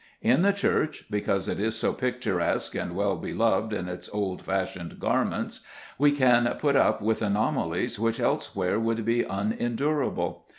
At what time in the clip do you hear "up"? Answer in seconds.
6.75-7.03